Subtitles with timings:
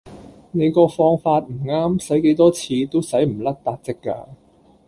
[0.53, 4.29] 你個放法唔啱洗幾多次都洗唔甩撻漬架